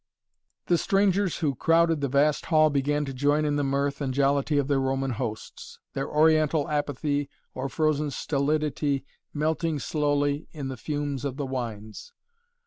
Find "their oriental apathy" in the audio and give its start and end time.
5.93-7.29